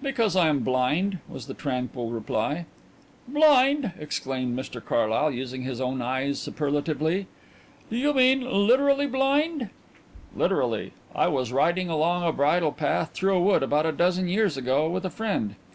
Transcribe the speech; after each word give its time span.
"Because 0.00 0.34
I 0.36 0.48
am 0.48 0.60
blind," 0.60 1.18
was 1.28 1.48
the 1.48 1.52
tranquil 1.52 2.08
reply. 2.10 2.64
"Blind!" 3.28 3.92
exclaimed 3.98 4.58
Mr 4.58 4.82
Carlyle, 4.82 5.30
using 5.30 5.64
his 5.64 5.82
own 5.82 6.00
eyes 6.00 6.38
superlatively. 6.40 7.26
"Do 7.90 7.98
you 7.98 8.14
mean 8.14 8.40
literally 8.50 9.06
blind?" 9.06 9.68
"Literally.... 10.34 10.92
I 11.14 11.28
was 11.28 11.52
riding 11.52 11.90
along 11.90 12.24
a 12.26 12.32
bridle 12.32 12.72
path 12.72 13.10
through 13.10 13.34
a 13.34 13.42
wood 13.42 13.62
about 13.62 13.84
a 13.84 13.92
dozen 13.92 14.28
years 14.28 14.56
ago 14.56 14.88
with 14.88 15.04
a 15.04 15.10
friend. 15.10 15.56